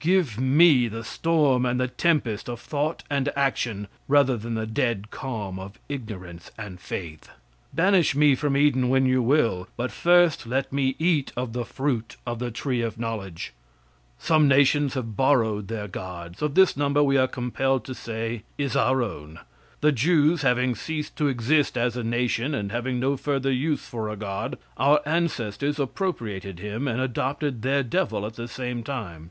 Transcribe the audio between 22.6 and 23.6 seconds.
having no further